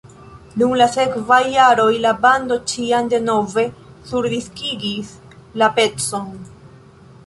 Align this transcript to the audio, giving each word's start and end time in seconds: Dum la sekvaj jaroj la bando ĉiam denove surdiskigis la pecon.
Dum 0.61 0.71
la 0.81 0.87
sekvaj 0.95 1.39
jaroj 1.57 1.91
la 2.07 2.15
bando 2.25 2.59
ĉiam 2.73 3.13
denove 3.13 3.69
surdiskigis 4.09 5.17
la 5.65 5.75
pecon. 5.81 6.39